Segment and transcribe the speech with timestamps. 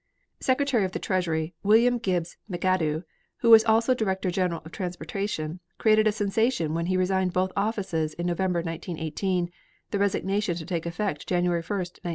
[0.39, 3.03] Secretary of the Treasury, William Gibbs McAdoo,
[3.41, 8.15] who was also Director General of Transportation, created a sensation when he resigned both offices
[8.15, 9.51] in November, 1918,
[9.91, 12.01] the resignation to take effect January 1, 1919.